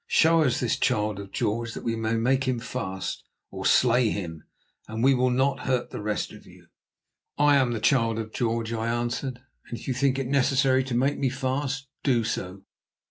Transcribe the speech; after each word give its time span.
Show 0.07 0.41
us 0.41 0.59
this 0.59 0.77
child 0.79 1.19
of 1.19 1.31
George 1.31 1.75
that 1.75 1.83
we 1.83 1.95
may 1.95 2.15
make 2.15 2.45
him 2.45 2.57
fast, 2.57 3.23
or 3.51 3.67
slay 3.67 4.09
him, 4.09 4.45
and 4.87 5.03
we 5.03 5.13
will 5.13 5.29
not 5.29 5.67
hurt 5.67 5.91
the 5.91 6.01
rest 6.01 6.31
of 6.33 6.47
you." 6.47 6.69
"I 7.37 7.55
am 7.57 7.71
the 7.71 7.79
child 7.79 8.17
of 8.17 8.33
George," 8.33 8.73
I 8.73 8.87
answered, 8.87 9.41
"and 9.69 9.77
if 9.79 9.87
you 9.87 9.93
think 9.93 10.17
it 10.17 10.25
necessary 10.25 10.83
to 10.85 10.95
make 10.95 11.19
me 11.19 11.29
fast, 11.29 11.87
do 12.01 12.23
so." 12.23 12.63